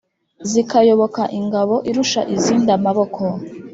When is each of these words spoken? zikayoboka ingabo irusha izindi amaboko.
zikayoboka 0.49 1.23
ingabo 1.39 1.75
irusha 1.89 2.21
izindi 2.35 2.69
amaboko. 2.77 3.21